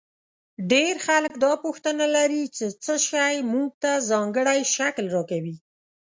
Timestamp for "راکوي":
5.15-5.55